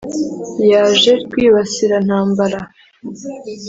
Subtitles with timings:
[0.71, 2.59] yaje rwibasirantambara